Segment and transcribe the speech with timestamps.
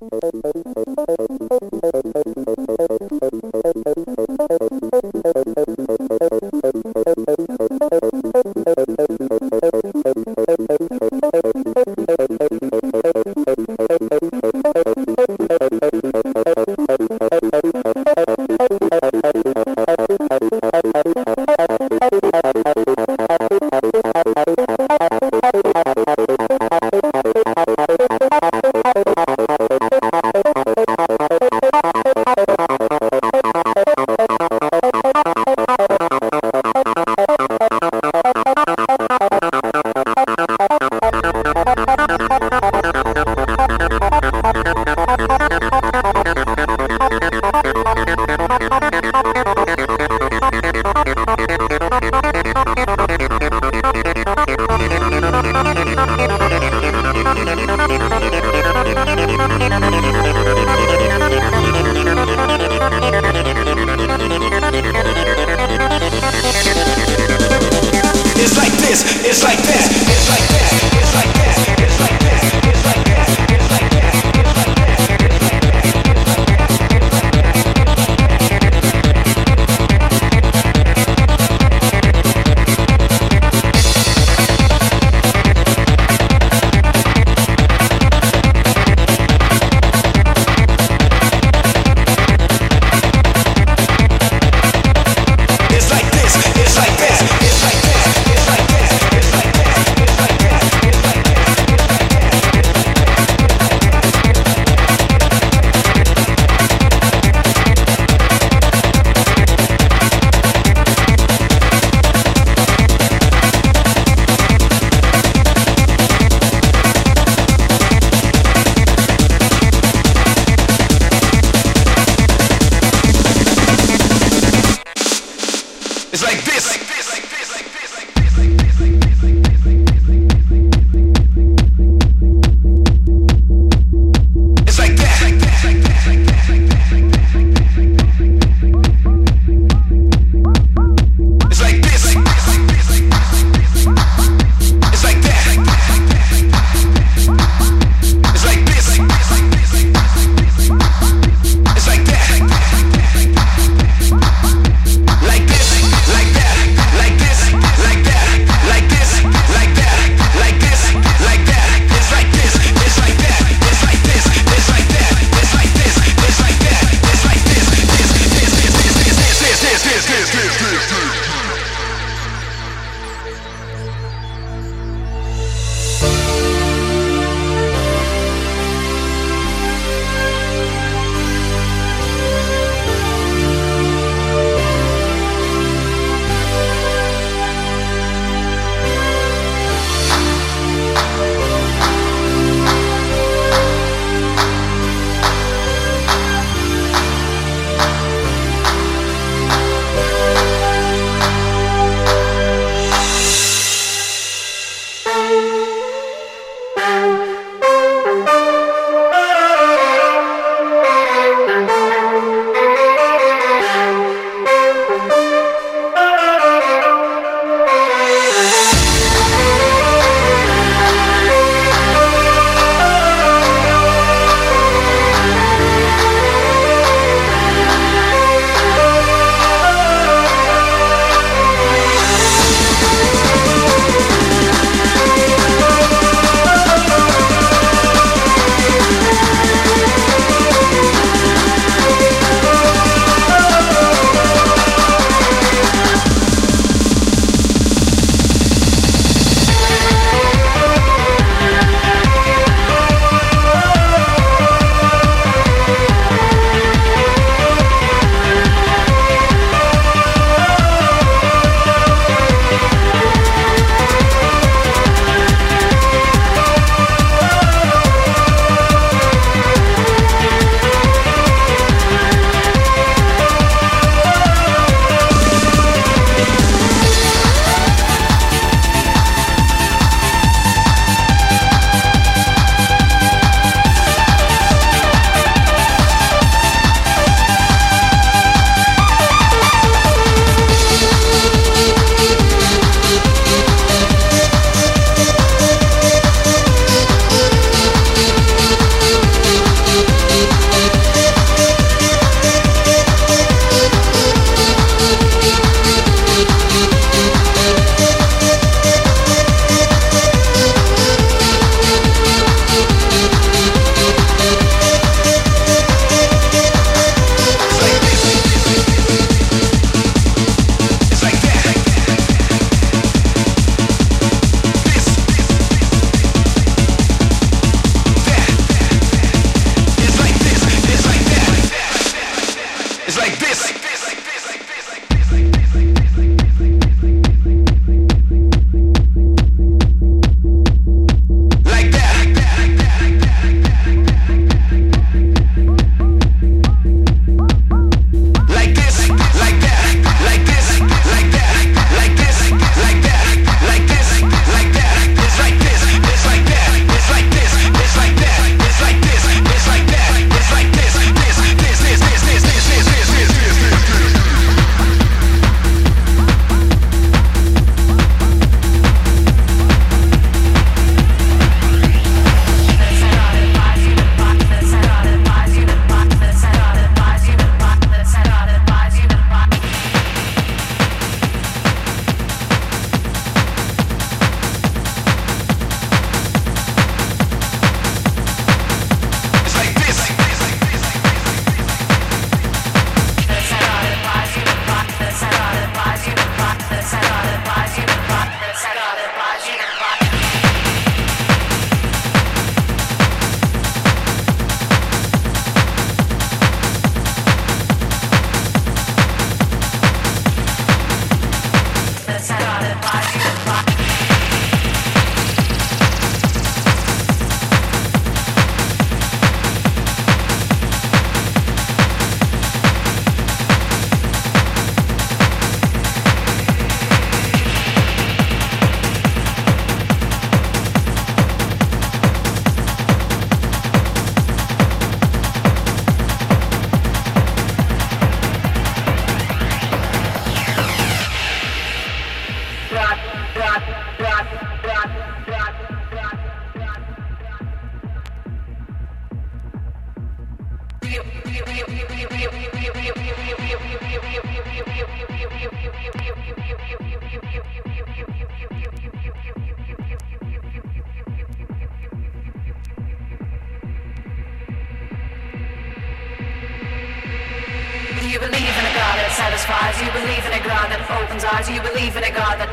[0.00, 0.34] Thank
[5.36, 5.39] you.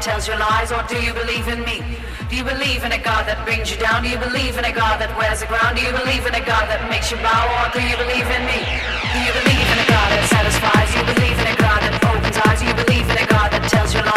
[0.08, 0.72] Tells you lies?
[0.72, 1.84] Or do you believe in me?
[2.30, 4.04] Do you believe in a God that brings you down?
[4.04, 5.76] Do you believe in a God that wears the ground?
[5.76, 7.44] Do you believe in a God that makes you bow?
[7.60, 8.60] Or do you believe in me?
[9.12, 10.88] Do you believe in a God that satisfies?
[10.92, 12.60] Do you believe in a God that opens eyes?
[12.64, 14.17] Do you believe in a God that tells you lies?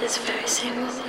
[0.00, 1.07] This very same moment.